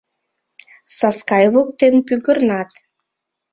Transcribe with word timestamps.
Саскай 0.97 1.45
воктен 1.53 1.95
пӱгырнат. 2.07 2.71